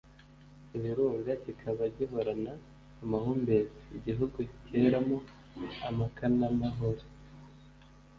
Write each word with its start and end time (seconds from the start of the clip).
ibirunga 0.75 1.31
kikaba 1.43 1.83
gihorana 1.97 2.53
amahumbezi. 3.03 3.79
igihugu 3.97 4.37
keramo 4.65 5.17
amakan'amahore 5.87 7.03